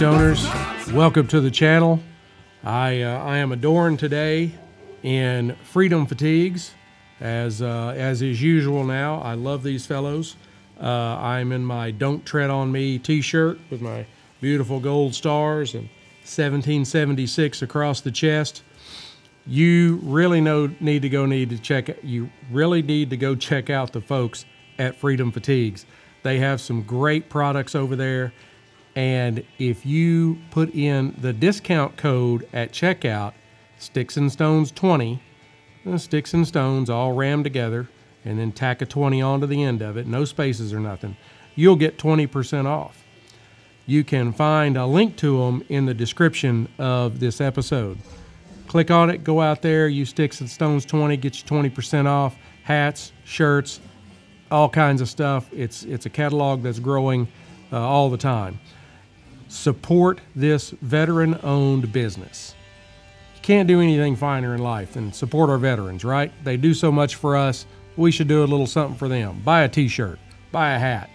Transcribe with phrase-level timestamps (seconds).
[0.00, 0.92] stoners!
[0.94, 2.00] Welcome to the channel.
[2.64, 4.52] I uh, I am adorned today
[5.02, 6.72] in freedom fatigues,
[7.20, 8.84] as uh, as is usual.
[8.84, 10.36] Now I love these fellows.
[10.80, 14.06] Uh, I'm in my "Don't Tread on Me" T-shirt with my
[14.40, 15.88] beautiful gold stars and
[16.22, 18.62] 1776 across the chest.
[19.46, 22.02] You really know need to go need to check.
[22.02, 24.44] You really need to go check out the folks
[24.78, 25.86] at Freedom Fatigues.
[26.22, 28.32] They have some great products over there.
[28.96, 33.32] And if you put in the discount code at checkout,
[33.80, 35.22] Sticks and Stones 20,
[35.86, 37.88] uh, Sticks and Stones all rammed together,
[38.26, 41.16] and then tack a 20 onto the end of it, no spaces or nothing,
[41.54, 43.04] you'll get 20% off.
[43.86, 47.98] You can find a link to them in the description of this episode.
[48.68, 52.36] Click on it, go out there, use Sticks and Stones 20, get you 20% off
[52.64, 53.80] hats, shirts,
[54.50, 55.48] all kinds of stuff.
[55.52, 57.28] It's it's a catalog that's growing
[57.72, 58.60] uh, all the time.
[59.48, 62.54] Support this veteran-owned business.
[63.50, 66.30] Can't do anything finer in life than support our veterans, right?
[66.44, 67.66] They do so much for us.
[67.96, 69.42] We should do a little something for them.
[69.44, 70.20] Buy a T-shirt,
[70.52, 71.10] buy a hat,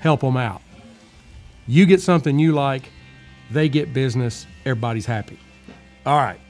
[0.00, 0.62] help them out.
[1.68, 2.90] You get something you like,
[3.52, 4.48] they get business.
[4.66, 5.38] Everybody's happy.
[6.04, 6.40] All right.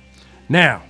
[0.48, 0.84] Now,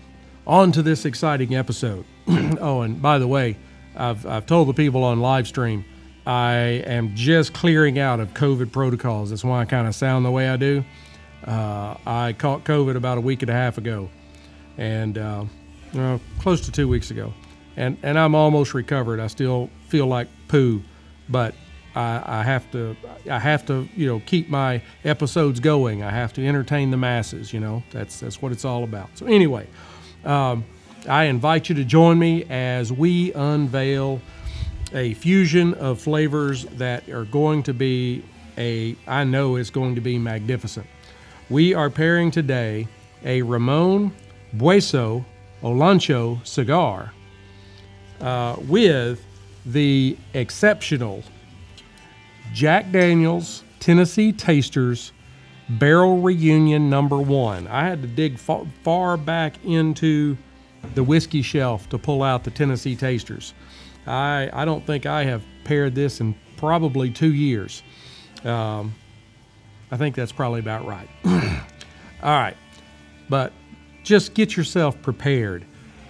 [0.46, 2.04] on to this exciting episode.
[2.60, 3.56] oh, and by the way,
[3.96, 5.84] I've, I've told the people on live stream
[6.24, 6.54] I
[6.86, 9.30] am just clearing out of COVID protocols.
[9.30, 10.84] That's why I kind of sound the way I do.
[11.44, 14.08] Uh, I caught COVID about a week and a half ago,
[14.78, 15.44] and uh,
[15.94, 17.32] well, close to two weeks ago,
[17.76, 19.20] and and I'm almost recovered.
[19.20, 20.82] I still feel like poo,
[21.28, 21.54] but
[21.94, 22.96] I, I have to
[23.30, 26.02] I have to you know keep my episodes going.
[26.02, 27.52] I have to entertain the masses.
[27.52, 29.10] You know that's that's what it's all about.
[29.14, 29.66] So anyway,
[30.24, 30.64] um,
[31.08, 34.20] I invite you to join me as we unveil
[34.92, 38.24] a fusion of flavors that are going to be
[38.56, 40.86] a I know it's going to be magnificent.
[41.48, 42.86] We are pairing today
[43.24, 44.12] a Ramon
[44.56, 45.24] Bueso
[45.62, 47.12] Olancho cigar
[48.20, 49.24] uh, with
[49.66, 51.22] the exceptional
[52.52, 55.12] Jack Daniels Tennessee Tasters
[55.68, 57.68] Barrel Reunion Number One.
[57.68, 60.36] I had to dig fa- far back into
[60.94, 63.54] the whiskey shelf to pull out the Tennessee Tasters.
[64.06, 67.82] I I don't think I have paired this in probably two years.
[68.44, 68.94] Um,
[69.90, 71.08] I think that's probably about right.
[72.22, 72.56] All right,
[73.28, 73.52] but
[74.02, 75.64] just get yourself prepared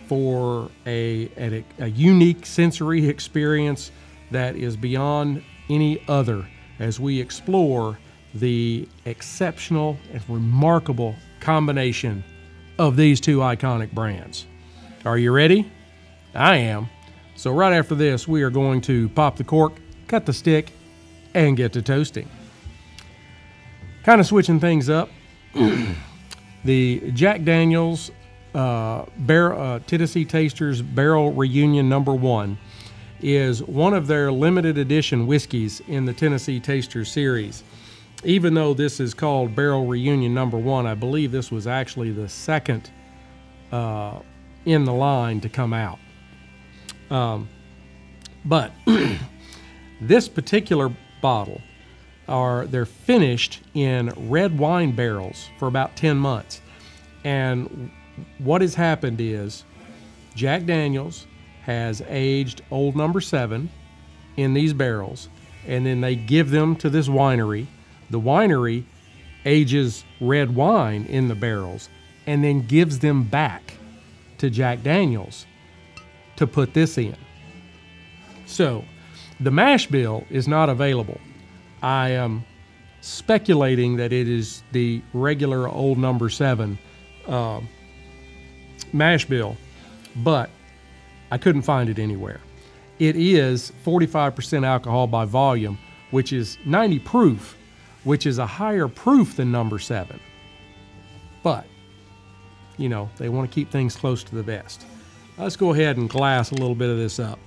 [0.06, 3.92] for a, a, a unique sensory experience
[4.30, 6.46] that is beyond any other
[6.78, 7.98] as we explore
[8.34, 12.24] the exceptional and remarkable combination
[12.78, 14.46] of these two iconic brands.
[15.04, 15.70] Are you ready?
[16.34, 16.88] I am.
[17.34, 19.74] So, right after this, we are going to pop the cork,
[20.08, 20.72] cut the stick,
[21.34, 22.28] and get to toasting.
[24.04, 25.08] Kind of switching things up.
[26.64, 28.10] the Jack Daniels
[28.54, 32.58] uh, Bar- uh, Tennessee Tasters Barrel Reunion Number One
[33.22, 37.62] is one of their limited edition whiskeys in the Tennessee Tasters series.
[38.24, 42.28] Even though this is called Barrel Reunion Number One, I believe this was actually the
[42.28, 42.90] second
[43.72, 44.18] uh,
[44.64, 45.98] in the line to come out.
[47.10, 47.48] Um,
[48.44, 48.72] but
[50.00, 51.60] this particular bottle
[52.28, 56.60] are they're finished in red wine barrels for about 10 months.
[57.24, 57.90] And
[58.38, 59.64] what has happened is
[60.34, 61.26] jack daniels
[61.62, 63.70] has aged old number seven
[64.36, 65.28] in these barrels
[65.66, 67.66] and then they give them to this winery.
[68.10, 68.84] The winery
[69.44, 71.88] ages red wine in the barrels
[72.26, 73.74] and then gives them back
[74.38, 75.46] to jack daniels
[76.36, 77.16] to put this in.
[78.46, 78.84] So
[79.38, 81.20] the mash bill is not available.
[81.82, 82.44] I am
[83.00, 86.78] speculating that it is the regular old number seven
[87.26, 87.60] uh,
[88.92, 89.56] mash bill,
[90.16, 90.50] but
[91.30, 92.40] I couldn't find it anywhere.
[92.98, 95.78] It is 45% alcohol by volume,
[96.10, 97.56] which is 90 proof,
[98.04, 100.20] which is a higher proof than number seven.
[101.42, 101.64] But,
[102.76, 104.84] you know, they want to keep things close to the vest.
[105.38, 107.38] Let's go ahead and glass a little bit of this up.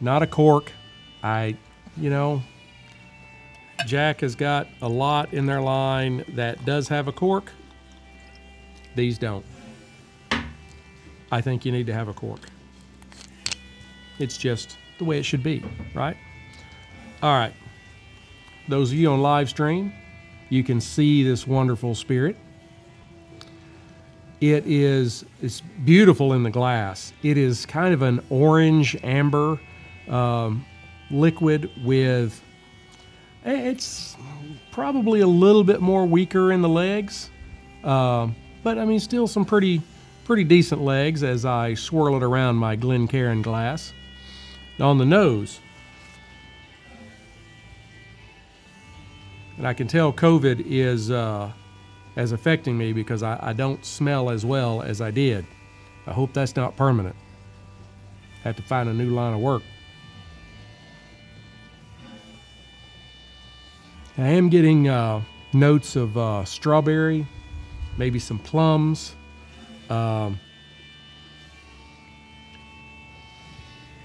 [0.00, 0.72] Not a cork.
[1.24, 1.56] I,
[1.96, 2.42] you know,
[3.86, 7.50] Jack has got a lot in their line that does have a cork.
[8.94, 9.44] These don't.
[11.32, 12.40] I think you need to have a cork.
[14.18, 16.16] It's just the way it should be, right?
[17.22, 17.54] All right.
[18.68, 19.92] Those of you on live stream,
[20.50, 22.36] you can see this wonderful spirit.
[24.42, 27.14] It is it's beautiful in the glass.
[27.22, 29.58] It is kind of an orange amber
[30.08, 30.66] um,
[31.10, 32.40] liquid with
[33.44, 34.16] eh, it's
[34.70, 37.30] probably a little bit more weaker in the legs,
[37.82, 39.80] um, but I mean still some pretty
[40.24, 43.92] pretty decent legs as I swirl it around my Glencairn glass.
[44.80, 45.60] On the nose,
[49.56, 51.52] and I can tell COVID is uh,
[52.16, 55.46] as affecting me because I, I don't smell as well as I did.
[56.06, 57.16] I hope that's not permanent.
[58.42, 59.62] Have to find a new line of work.
[64.16, 65.22] I am getting uh,
[65.52, 67.26] notes of uh, strawberry,
[67.96, 69.16] maybe some plums.
[69.90, 70.38] Um,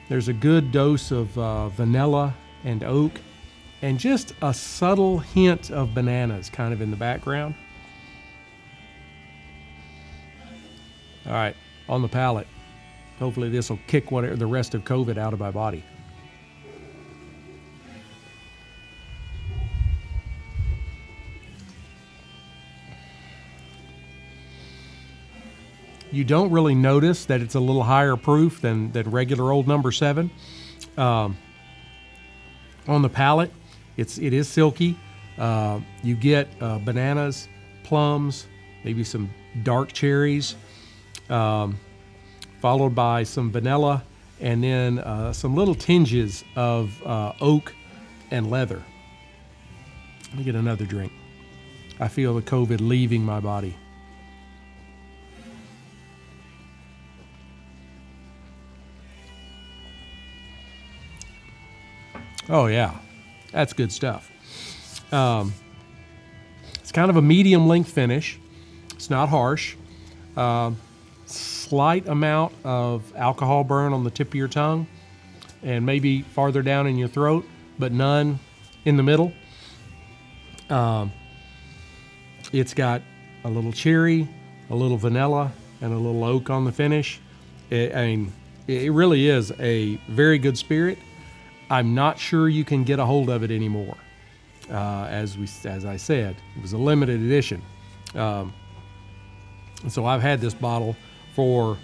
[0.09, 2.33] there's a good dose of uh, vanilla
[2.63, 3.21] and oak,
[3.83, 7.53] and just a subtle hint of bananas kind of in the background.
[11.27, 11.56] All right,
[11.88, 12.47] on the palate.
[13.19, 15.83] Hopefully, this will kick what, the rest of COVID out of my body.
[26.11, 29.91] You don't really notice that it's a little higher proof than, than regular old number
[29.91, 30.31] seven.
[30.97, 31.38] Um,
[32.88, 33.51] on the palate,
[33.95, 34.97] it's it is silky.
[35.38, 37.47] Uh, you get uh, bananas,
[37.83, 38.47] plums,
[38.83, 39.29] maybe some
[39.63, 40.56] dark cherries,
[41.29, 41.79] um,
[42.59, 44.03] followed by some vanilla,
[44.41, 47.73] and then uh, some little tinges of uh, oak
[48.31, 48.81] and leather.
[50.29, 51.11] Let me get another drink.
[52.00, 53.75] I feel the COVID leaving my body.
[62.49, 62.97] Oh, yeah.
[63.51, 64.31] That's good stuff.
[65.13, 65.53] Um,
[66.79, 68.39] it's kind of a medium length finish.
[68.93, 69.75] It's not harsh.
[70.35, 70.71] Uh,
[71.25, 74.87] slight amount of alcohol burn on the tip of your tongue
[75.61, 77.45] and maybe farther down in your throat,
[77.77, 78.39] but none
[78.85, 79.31] in the middle.
[80.69, 81.11] Um,
[82.51, 83.01] it's got
[83.43, 84.27] a little cherry,
[84.69, 85.51] a little vanilla,
[85.81, 87.19] and a little oak on the finish.
[87.69, 88.33] It, I mean,
[88.67, 90.97] it really is a very good spirit.
[91.69, 93.98] I'm not sure you can get a hold of it anymore.
[94.69, 97.62] Uh, as we, as I said, it was a limited edition.
[98.16, 98.54] Um,
[99.88, 100.95] so I've had this bottle
[101.33, 101.77] for,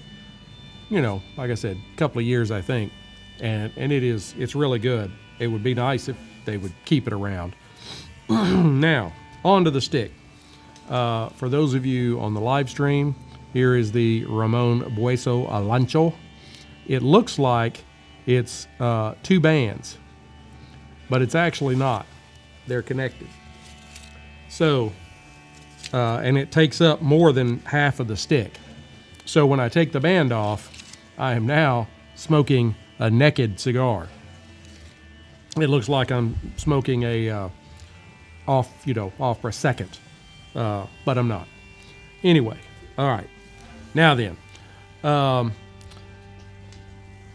[0.89, 2.91] you know, like I said, a couple of years, I think,
[3.39, 5.11] and and it is it's really good.
[5.39, 7.55] It would be nice if they would keep it around.
[8.29, 10.11] now, on to the stick.
[10.89, 13.15] Uh, for those of you on the live stream,
[13.53, 16.13] here is the Ramon Bueso Olancho.
[16.87, 17.83] It looks like
[18.25, 19.97] it's uh, two bands,
[21.09, 22.05] but it's actually not.
[22.67, 23.27] They're connected.
[24.49, 24.91] So,
[25.93, 28.57] uh, and it takes up more than half of the stick.
[29.25, 30.71] So when I take the band off,
[31.17, 34.07] I am now smoking a naked cigar.
[35.57, 37.49] It looks like I'm smoking a uh,
[38.47, 39.97] off, you know, off for a second,
[40.55, 41.47] uh, but I'm not.
[42.23, 42.57] Anyway,
[42.97, 43.29] all right.
[43.93, 44.37] Now then,
[45.03, 45.53] um,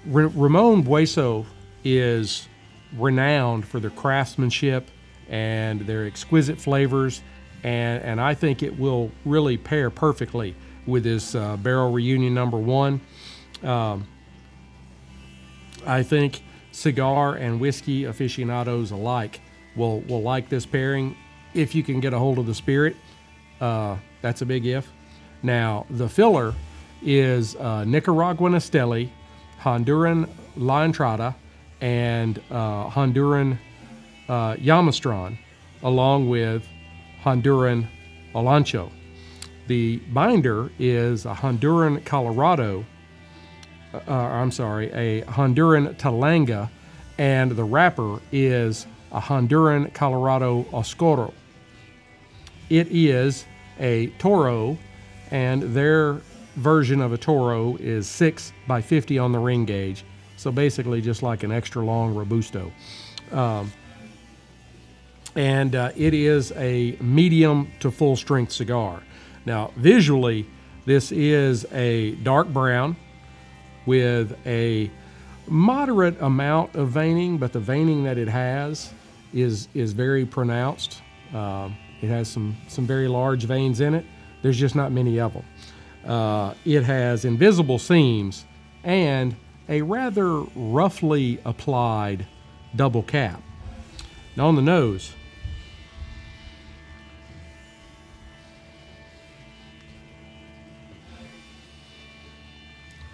[0.07, 1.47] Ramon Bueso
[1.85, 2.49] is
[2.97, 4.89] renowned for their craftsmanship
[5.29, 7.23] and their exquisite flavors,
[7.63, 10.55] and, and I think it will really pair perfectly
[10.87, 13.01] with this uh, Barrel Reunion number one.
[13.63, 14.07] Um,
[15.87, 16.43] I think
[16.73, 19.41] cigar and whiskey aficionados alike
[19.77, 21.17] will, will like this pairing
[21.55, 22.97] if you can get a hold of the spirit.
[23.61, 24.91] Uh, that's a big if.
[25.43, 26.55] Now, the filler
[27.03, 29.11] is uh, Nicaraguan Esteli,
[29.63, 31.35] Honduran La Entrada,
[31.81, 33.59] and uh, Honduran
[34.29, 35.39] uh, Yamastron,
[35.83, 36.67] along with
[37.23, 37.87] Honduran
[38.35, 38.91] Olancho.
[39.67, 42.85] The binder is a Honduran Colorado,
[43.95, 46.71] uh, I'm sorry, a Honduran Talanga,
[47.19, 51.35] and the wrapper is a Honduran Colorado Oscuro.
[52.69, 53.45] It is
[53.79, 54.79] a Toro,
[55.31, 56.21] and their
[56.57, 60.05] version of a Toro is 6 by 50 on the ring gauge.
[60.37, 62.73] So basically, just like an extra long Robusto.
[63.33, 63.73] Um,
[65.37, 69.03] and uh, it is a medium to full strength cigar.
[69.47, 70.47] Now, visually,
[70.87, 72.97] this is a dark brown
[73.87, 74.91] with a
[75.47, 78.93] moderate amount of veining, but the veining that it has
[79.33, 81.03] is is very pronounced.
[81.35, 84.05] Um, it has some some very large veins in it.
[84.43, 85.45] There's just not many of them.
[86.05, 88.45] Uh, it has invisible seams
[88.83, 89.37] and
[89.69, 92.27] a rather roughly applied
[92.75, 93.43] double cap.
[94.37, 95.13] Now on the nose,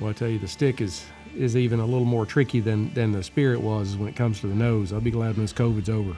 [0.00, 3.12] well, I tell you, the stick is is even a little more tricky than than
[3.12, 4.92] the spirit was when it comes to the nose.
[4.92, 6.16] I'll be glad when this COVID's over.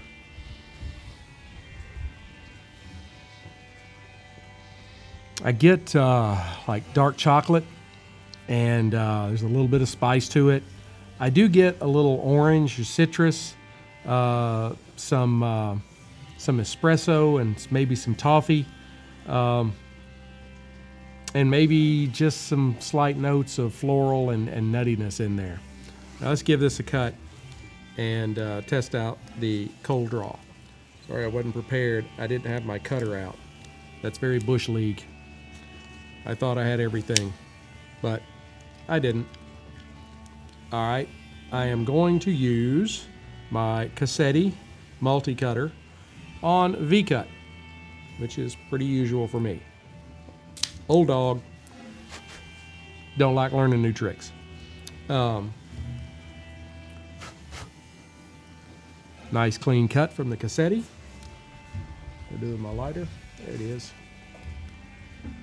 [5.49, 6.37] I get uh,
[6.69, 7.65] like dark chocolate,
[8.49, 10.63] and uh, there's a little bit of spice to it.
[11.21, 13.55] I do get a little orange or citrus,
[14.05, 15.77] uh, some uh,
[16.37, 18.67] some espresso, and maybe some toffee,
[19.27, 19.73] um,
[21.33, 25.59] and maybe just some slight notes of floral and, and nuttiness in there.
[26.21, 27.15] Now let's give this a cut
[27.97, 30.37] and uh, test out the cold draw.
[31.07, 32.05] Sorry, I wasn't prepared.
[32.19, 33.39] I didn't have my cutter out.
[34.03, 35.03] That's very bush league.
[36.29, 37.33] I thought I had everything,
[38.03, 38.23] but
[38.87, 39.27] I didn't.
[40.71, 41.09] All right,
[41.51, 43.07] I am going to use
[43.51, 44.53] my Cassetti
[45.01, 45.73] multi-cutter
[46.43, 47.27] on V-cut,
[48.19, 49.63] which is pretty usual for me.
[50.87, 51.41] Old dog,
[53.17, 54.31] don't like learning new tricks.
[55.09, 55.55] Um,
[59.33, 60.83] nice clean cut from the Cassetti.
[62.31, 63.09] I'll do my lighter.
[63.39, 63.93] There it is.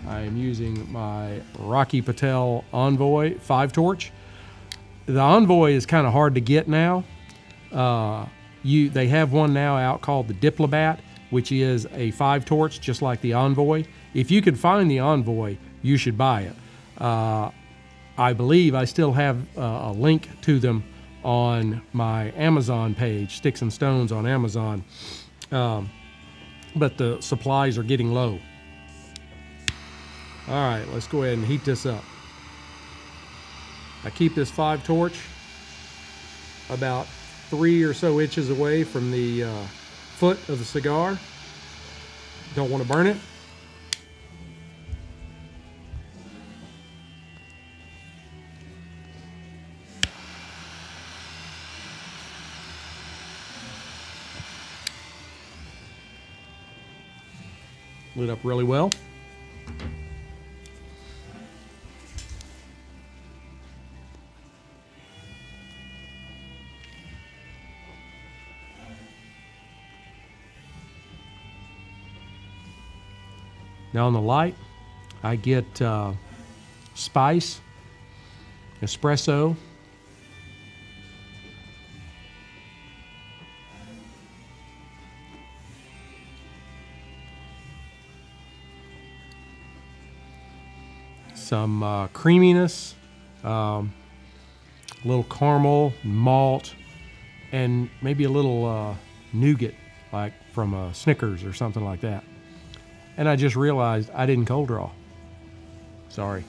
[0.07, 4.11] I am using my Rocky Patel Envoy 5 torch.
[5.05, 7.03] The Envoy is kind of hard to get now.
[7.71, 8.25] Uh,
[8.63, 10.99] you They have one now out called the Diplomat,
[11.29, 13.85] which is a 5 torch just like the Envoy.
[14.13, 16.55] If you can find the Envoy, you should buy it.
[17.01, 17.51] Uh,
[18.17, 20.83] I believe I still have uh, a link to them
[21.23, 24.83] on my Amazon page, Sticks and Stones on Amazon.
[25.51, 25.89] Um,
[26.75, 28.39] but the supplies are getting low.
[30.47, 32.03] All right, let's go ahead and heat this up.
[34.03, 35.19] I keep this five torch
[36.69, 37.07] about
[37.49, 39.63] three or so inches away from the uh,
[40.17, 41.17] foot of the cigar.
[42.53, 43.17] Don't want to burn it.
[58.15, 58.91] Lit up really well.
[73.95, 74.55] Now on the light,
[75.23, 76.11] I get uh,
[76.95, 77.61] spice,
[78.81, 79.55] espresso,
[91.33, 92.95] some uh, creaminess,
[93.45, 93.93] um,
[95.05, 96.75] a little caramel, malt,
[97.53, 98.95] and maybe a little uh,
[99.31, 99.73] nougat,
[100.11, 102.25] like from a Snickers or something like that.
[103.17, 104.91] And I just realized I didn't cold draw.
[106.09, 106.43] Sorry.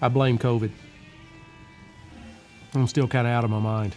[0.00, 0.70] I blame COVID.
[2.74, 3.96] I'm still kind of out of my mind.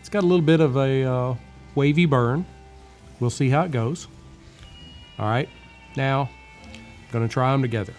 [0.00, 1.34] It's got a little bit of a uh,
[1.74, 2.44] wavy burn.
[3.20, 4.08] We'll see how it goes.
[5.18, 5.48] All right.
[5.96, 6.28] Now,
[6.72, 7.94] I'm going to try them together.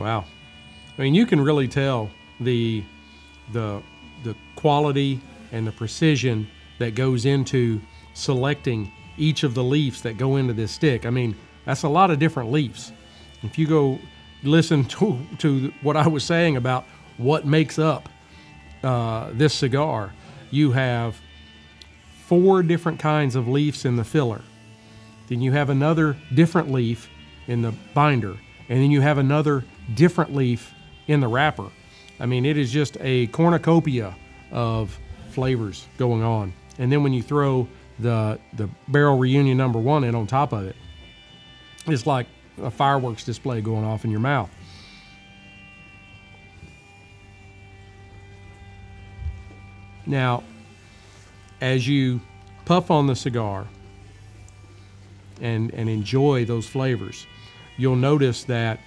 [0.00, 0.24] Wow.
[0.98, 2.82] I mean, you can really tell the
[3.52, 3.82] the
[4.24, 5.20] the quality
[5.52, 7.82] and the precision that goes into
[8.14, 11.04] selecting each of the leaves that go into this stick.
[11.04, 12.92] I mean, that's a lot of different leaves.
[13.42, 13.98] If you go
[14.42, 16.86] listen to to what I was saying about
[17.18, 18.08] what makes up
[18.82, 20.14] uh, this cigar,
[20.50, 21.20] you have
[22.24, 24.40] four different kinds of leaves in the filler.
[25.28, 27.10] Then you have another different leaf
[27.46, 28.38] in the binder,
[28.70, 29.62] and then you have another
[29.94, 30.72] different leaf
[31.06, 31.70] in the wrapper.
[32.18, 34.14] I mean, it is just a cornucopia
[34.52, 34.98] of
[35.30, 36.52] flavors going on.
[36.78, 37.68] And then when you throw
[37.98, 40.76] the the barrel reunion number one in on top of it,
[41.86, 42.26] it's like
[42.62, 44.50] a fireworks display going off in your mouth.
[50.06, 50.42] Now,
[51.60, 52.20] as you
[52.64, 53.66] puff on the cigar
[55.40, 57.26] and and enjoy those flavors,
[57.76, 58.80] you'll notice that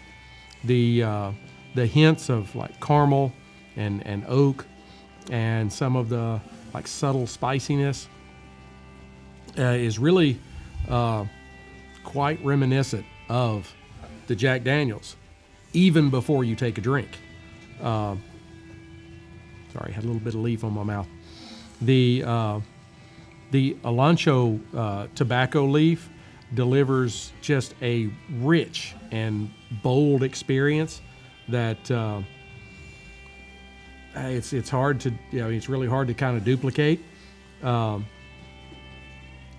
[0.63, 1.31] the uh,
[1.75, 3.31] the hints of like caramel
[3.75, 4.65] and and oak
[5.29, 6.39] and some of the
[6.73, 8.07] like subtle spiciness
[9.57, 10.39] uh, is really
[10.89, 11.25] uh,
[12.03, 13.73] quite reminiscent of
[14.27, 15.15] the Jack Daniels,
[15.73, 17.09] even before you take a drink.
[17.81, 18.15] Uh,
[19.71, 21.07] sorry, I had a little bit of leaf on my mouth.
[21.81, 22.59] The uh,
[23.51, 26.09] the Olancho uh, tobacco leaf
[26.53, 29.51] delivers just a rich and
[29.81, 31.01] bold experience
[31.49, 32.21] that uh,
[34.15, 36.99] it's it's hard to you know it's really hard to kind of duplicate.
[37.61, 38.05] Um,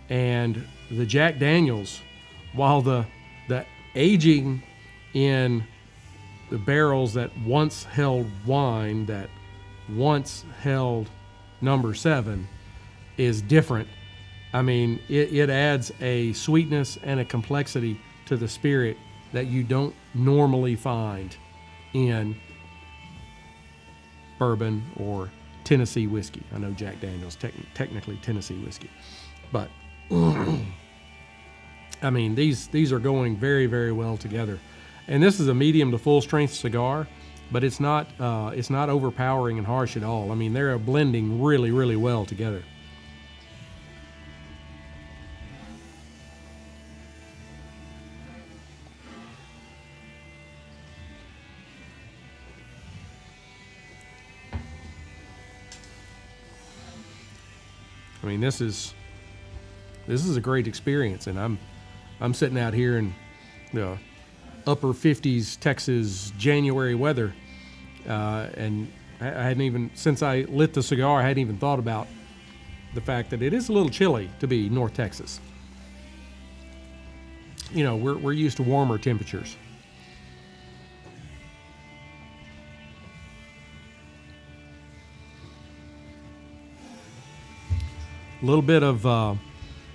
[0.08, 2.00] and the Jack Daniels,
[2.52, 3.06] while the
[3.48, 4.62] the aging
[5.14, 5.64] in
[6.50, 9.28] the barrels that once held wine that
[9.88, 11.08] once held
[11.60, 12.46] number seven
[13.16, 13.88] is different.
[14.52, 18.96] I mean, it, it adds a sweetness and a complexity to the spirit
[19.34, 21.36] that you don't normally find
[21.92, 22.34] in
[24.38, 25.28] bourbon or
[25.64, 26.42] Tennessee whiskey.
[26.54, 28.90] I know Jack Daniels tec- technically Tennessee whiskey,
[29.52, 29.68] but
[30.10, 30.64] I
[32.10, 34.58] mean these these are going very very well together.
[35.08, 37.06] And this is a medium to full strength cigar,
[37.50, 40.30] but it's not uh, it's not overpowering and harsh at all.
[40.30, 42.62] I mean they're blending really really well together.
[58.34, 58.94] Mean, this is
[60.08, 61.56] this is a great experience, and I'm
[62.20, 63.14] I'm sitting out here in
[63.72, 63.96] the
[64.66, 67.32] upper 50s Texas January weather,
[68.08, 71.78] uh, and I, I hadn't even since I lit the cigar, I hadn't even thought
[71.78, 72.08] about
[72.94, 75.40] the fact that it is a little chilly to be North Texas.
[77.72, 79.56] You know, we're we're used to warmer temperatures.
[88.44, 89.36] A little bit of uh,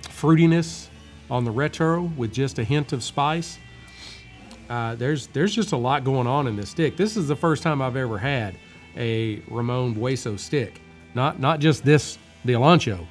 [0.02, 0.88] fruitiness
[1.30, 3.60] on the retro with just a hint of spice.
[4.68, 6.96] Uh, there's there's just a lot going on in this stick.
[6.96, 8.56] This is the first time I've ever had
[8.96, 10.80] a Ramon Bueso stick.
[11.14, 13.06] Not not just this the Olancho,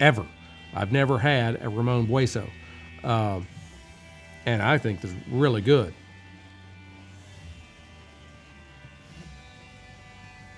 [0.00, 0.26] ever.
[0.74, 2.50] I've never had a Ramon Bueso,
[3.04, 3.46] um,
[4.46, 5.94] and I think it's really good.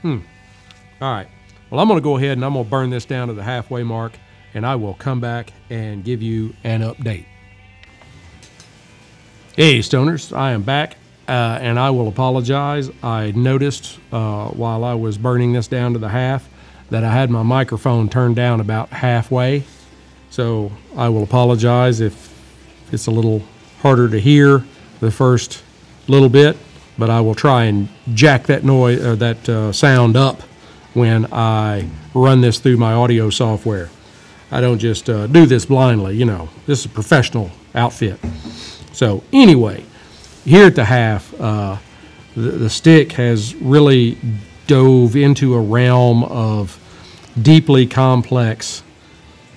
[0.00, 0.20] Hmm.
[1.02, 1.28] All right.
[1.70, 3.42] Well, I'm going to go ahead and I'm going to burn this down to the
[3.42, 4.12] halfway mark,
[4.54, 7.26] and I will come back and give you an update.
[9.54, 10.96] Hey, stoners, I am back,
[11.28, 12.90] uh, and I will apologize.
[13.02, 16.48] I noticed uh, while I was burning this down to the half
[16.88, 19.64] that I had my microphone turned down about halfway.
[20.30, 22.32] So I will apologize if
[22.92, 23.42] it's a little
[23.80, 24.64] harder to hear
[25.00, 25.62] the first
[26.06, 26.56] little bit,
[26.96, 30.42] but I will try and jack that noise or that uh, sound up
[30.94, 33.90] when I run this through my audio software.
[34.50, 36.48] I don't just uh, do this blindly, you know.
[36.66, 38.18] This is a professional outfit.
[38.92, 39.84] So anyway,
[40.44, 41.76] here at the half, uh,
[42.34, 44.16] the, the stick has really
[44.66, 46.78] dove into a realm of
[47.40, 48.82] deeply complex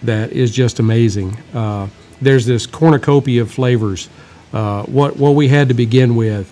[0.04, 1.38] that is just amazing.
[1.54, 1.88] Uh,
[2.22, 4.10] there's this cornucopia of flavors.
[4.54, 6.52] Uh, what what we had to begin with,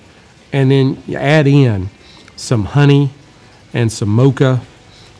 [0.53, 1.89] and then you add in
[2.35, 3.11] some honey
[3.73, 4.61] and some mocha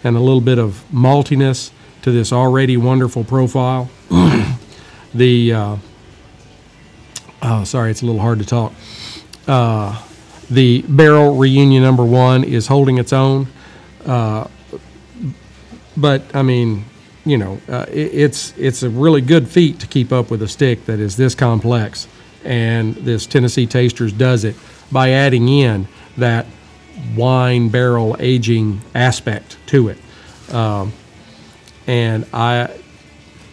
[0.04, 3.90] and a little bit of maltiness to this already wonderful profile.
[5.14, 5.78] the uh,
[7.42, 8.74] oh, sorry, it's a little hard to talk.
[9.48, 10.02] Uh,
[10.50, 13.48] the barrel reunion number one is holding its own,
[14.06, 14.48] uh,
[15.96, 16.86] but I mean,
[17.26, 20.48] you know, uh, it, it's it's a really good feat to keep up with a
[20.48, 22.08] stick that is this complex,
[22.44, 24.56] and this Tennessee Tasters does it
[24.92, 26.46] by adding in that
[27.16, 29.98] wine barrel aging aspect to it.
[30.54, 30.94] Um,
[31.88, 32.76] and I,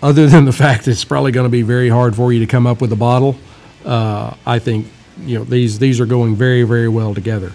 [0.03, 2.67] other than the fact it's probably going to be very hard for you to come
[2.67, 3.37] up with a bottle,
[3.85, 4.87] uh, I think
[5.25, 7.53] you know these these are going very very well together.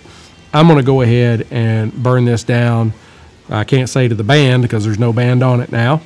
[0.54, 2.94] I'm going to go ahead and burn this down.
[3.50, 6.02] I can't say to the band because there's no band on it now,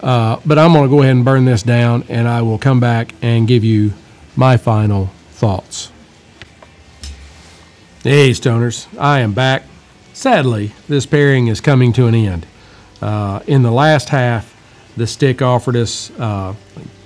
[0.00, 2.80] uh, but I'm going to go ahead and burn this down, and I will come
[2.80, 3.92] back and give you
[4.36, 5.90] my final thoughts.
[8.04, 9.62] Hey, stoners, I am back.
[10.12, 12.44] Sadly, this pairing is coming to an end.
[13.00, 14.54] Uh, in the last half,
[14.94, 16.54] the stick offered us uh,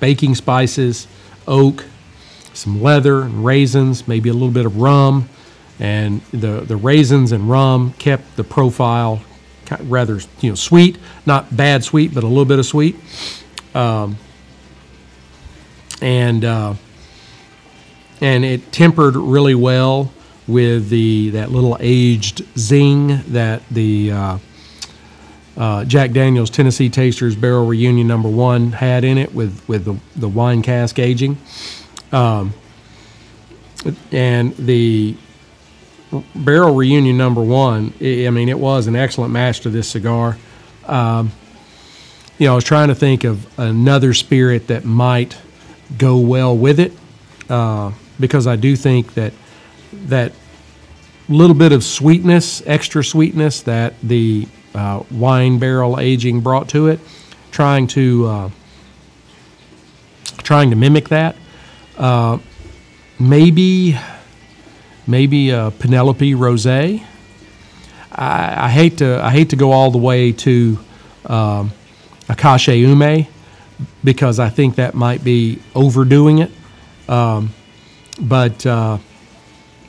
[0.01, 1.07] baking spices,
[1.47, 1.85] oak,
[2.53, 5.29] some leather, and raisins, maybe a little bit of rum.
[5.79, 9.23] And the, the raisins and rum kept the profile
[9.83, 12.97] rather you know sweet, not bad sweet, but a little bit of sweet.
[13.73, 14.17] Um,
[16.03, 16.75] and uh,
[18.21, 20.13] and it tempered really well
[20.49, 24.39] with the that little aged zing that the uh,
[25.57, 29.97] uh, Jack Daniel's Tennessee Tasters Barrel Reunion Number One had in it with with the,
[30.17, 31.37] the wine cask aging,
[32.11, 32.55] um,
[34.11, 35.17] and the
[36.35, 37.93] Barrel Reunion Number One.
[38.01, 40.39] I mean, it was an excellent match to this cigar.
[40.87, 41.33] Um,
[42.39, 45.37] you know, I was trying to think of another spirit that might
[45.99, 46.93] go well with it,
[47.51, 49.33] uh, because I do think that
[49.93, 50.33] that
[51.29, 57.01] little bit of sweetness, extra sweetness that the uh, wine barrel aging brought to it,
[57.51, 58.51] trying to uh,
[60.39, 61.37] trying to mimic that.
[61.97, 62.39] Uh,
[63.19, 63.99] maybe
[65.07, 67.05] maybe a Penelope Rosé.
[68.13, 70.79] I, I hate to I hate to go all the way to
[71.27, 71.73] um,
[72.29, 73.27] Ume
[74.03, 76.51] because I think that might be overdoing it.
[77.09, 77.51] Um,
[78.21, 78.99] but uh,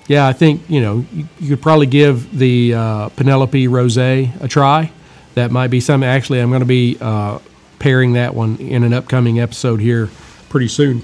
[0.09, 4.47] yeah, I think you know you, you could probably give the uh, Penelope Rosé a
[4.47, 4.91] try.
[5.35, 6.09] That might be something.
[6.09, 7.37] Actually, I'm going to be uh,
[7.77, 10.09] pairing that one in an upcoming episode here
[10.49, 11.03] pretty soon.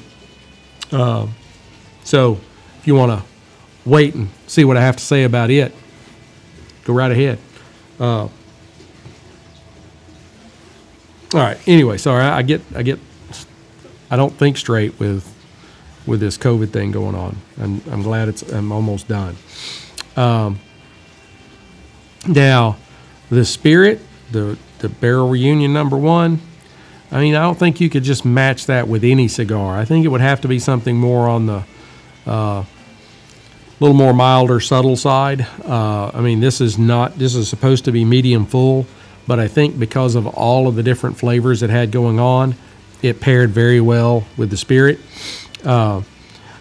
[0.92, 1.28] Uh,
[2.04, 2.40] so
[2.80, 3.24] if you want to
[3.88, 5.72] wait and see what I have to say about it,
[6.84, 7.38] go right ahead.
[8.00, 8.32] Uh, all
[11.34, 11.60] right.
[11.68, 13.00] Anyway, sorry, I get I get
[14.10, 15.32] I don't think straight with
[16.06, 17.38] with this COVID thing going on.
[17.58, 19.36] and I'm glad it's I'm almost done.
[20.16, 20.60] Um,
[22.28, 22.78] now,
[23.30, 26.40] the Spirit, the the Barrel Reunion Number One.
[27.12, 29.78] I mean, I don't think you could just match that with any cigar.
[29.78, 31.64] I think it would have to be something more on the
[32.26, 32.64] uh,
[33.80, 35.48] little more milder, subtle side.
[35.64, 37.18] Uh, I mean, this is not.
[37.18, 38.86] This is supposed to be medium full,
[39.28, 42.56] but I think because of all of the different flavors it had going on,
[43.02, 45.00] it paired very well with the Spirit.
[45.66, 46.02] Uh,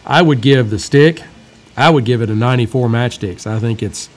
[0.05, 1.23] I would give the stick.
[1.77, 3.47] I would give it a 94 matchsticks.
[3.47, 4.09] I think it's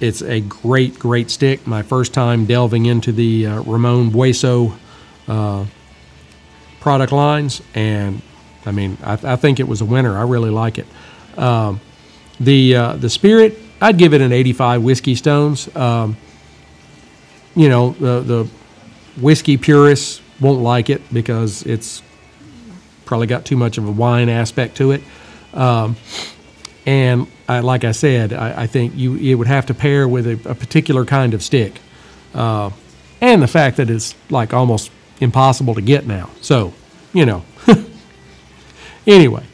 [0.00, 1.66] it's a great, great stick.
[1.66, 4.76] My first time delving into the uh, Ramon Bueso
[5.28, 5.64] uh,
[6.80, 8.20] product lines, and
[8.66, 10.18] I mean, I, I, think it was a winner.
[10.18, 10.86] I really like it.
[11.38, 11.80] Um,
[12.40, 15.74] the uh, the Spirit, I'd give it an 85 whiskey stones.
[15.76, 16.16] Um,
[17.54, 18.48] you know, the the
[19.20, 22.02] whiskey purists won't like it because it's
[23.04, 25.02] probably got too much of a wine aspect to it.
[25.52, 25.96] Um,
[26.86, 30.26] and I, like I said, I, I, think you it would have to pair with
[30.26, 31.80] a, a particular kind of stick,
[32.34, 32.70] uh,
[33.20, 34.90] and the fact that it's like almost
[35.20, 36.30] impossible to get now.
[36.40, 36.74] So,
[37.12, 37.44] you know.
[39.06, 39.44] anyway,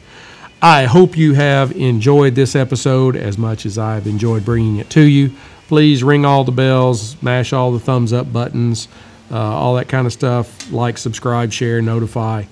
[0.61, 5.01] I hope you have enjoyed this episode as much as I've enjoyed bringing it to
[5.01, 5.31] you.
[5.67, 8.87] Please ring all the bells, mash all the thumbs up buttons,
[9.31, 10.71] uh, all that kind of stuff.
[10.71, 12.43] Like, subscribe, share, notify.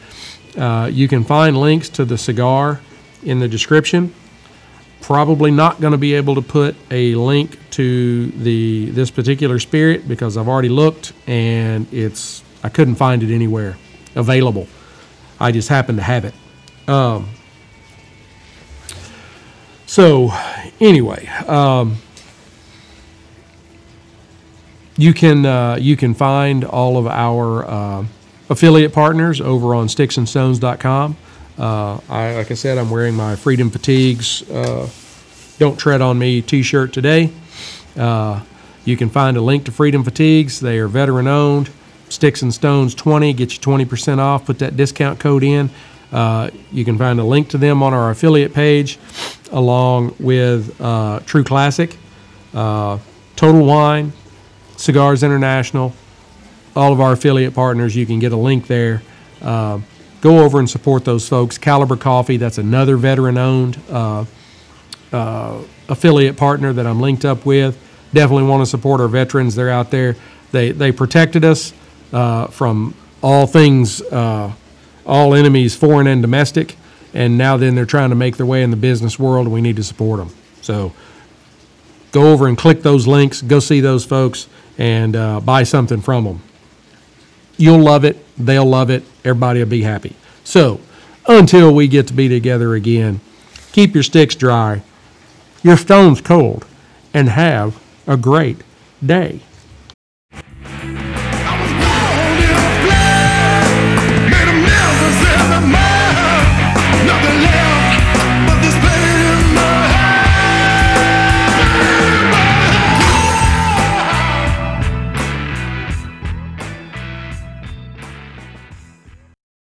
[0.57, 2.81] Uh, you can find links to the cigar
[3.23, 4.13] in the description.
[5.01, 10.07] Probably not going to be able to put a link to the this particular spirit
[10.07, 13.77] because I've already looked and it's I couldn't find it anywhere
[14.15, 14.67] available.
[15.39, 16.33] I just happened to have it.
[16.87, 17.29] Um,
[19.85, 20.31] so,
[20.79, 21.97] anyway, um,
[24.97, 28.05] you can uh, you can find all of our uh,
[28.49, 31.17] affiliate partners over on sticksnstonez.com.
[31.57, 34.89] Uh, I, like I said, I'm wearing my Freedom Fatigues uh,
[35.57, 37.31] Don't Tread on Me t shirt today.
[37.97, 38.41] Uh,
[38.85, 40.59] you can find a link to Freedom Fatigues.
[40.59, 41.69] They are veteran owned.
[42.07, 44.45] Sticks and Stones 20 get you 20% off.
[44.45, 45.69] Put that discount code in.
[46.11, 48.97] Uh, you can find a link to them on our affiliate page,
[49.51, 51.95] along with uh, True Classic,
[52.53, 52.97] uh,
[53.35, 54.11] Total Wine,
[54.75, 55.93] Cigars International,
[56.75, 57.95] all of our affiliate partners.
[57.95, 59.01] You can get a link there.
[59.41, 59.79] Uh,
[60.21, 61.57] go over and support those folks.
[61.57, 64.25] Caliber Coffee, that's another veteran owned uh,
[65.11, 67.77] uh, affiliate partner that I'm linked up with.
[68.13, 69.55] Definitely want to support our veterans.
[69.55, 70.15] They're out there.
[70.51, 71.73] They, they protected us
[72.11, 74.51] uh, from all things, uh,
[75.05, 76.75] all enemies, foreign and domestic.
[77.13, 79.75] And now then they're trying to make their way in the business world, we need
[79.77, 80.29] to support them.
[80.61, 80.93] So
[82.11, 86.23] go over and click those links, go see those folks, and uh, buy something from
[86.23, 86.41] them.
[87.59, 88.25] You'll love it.
[88.37, 89.03] They'll love it.
[89.25, 90.15] Everybody will be happy.
[90.45, 90.79] So,
[91.27, 93.19] until we get to be together again,
[93.73, 94.81] keep your sticks dry,
[95.61, 96.65] your stones cold,
[97.13, 98.61] and have a great
[99.05, 99.41] day.